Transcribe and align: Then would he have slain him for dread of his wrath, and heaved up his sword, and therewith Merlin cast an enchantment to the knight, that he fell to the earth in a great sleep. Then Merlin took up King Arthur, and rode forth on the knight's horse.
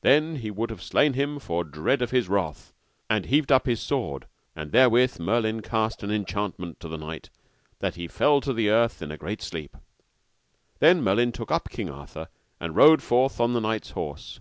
Then 0.00 0.40
would 0.54 0.70
he 0.70 0.74
have 0.74 0.82
slain 0.82 1.12
him 1.12 1.38
for 1.38 1.64
dread 1.64 2.00
of 2.00 2.12
his 2.12 2.30
wrath, 2.30 2.72
and 3.10 3.26
heaved 3.26 3.52
up 3.52 3.66
his 3.66 3.78
sword, 3.78 4.26
and 4.56 4.72
therewith 4.72 5.20
Merlin 5.20 5.60
cast 5.60 6.02
an 6.02 6.10
enchantment 6.10 6.80
to 6.80 6.88
the 6.88 6.96
knight, 6.96 7.28
that 7.80 7.96
he 7.96 8.08
fell 8.08 8.40
to 8.40 8.54
the 8.54 8.70
earth 8.70 9.02
in 9.02 9.10
a 9.12 9.18
great 9.18 9.42
sleep. 9.42 9.76
Then 10.78 11.02
Merlin 11.02 11.30
took 11.30 11.50
up 11.50 11.68
King 11.68 11.90
Arthur, 11.90 12.28
and 12.58 12.74
rode 12.74 13.02
forth 13.02 13.38
on 13.38 13.52
the 13.52 13.60
knight's 13.60 13.90
horse. 13.90 14.40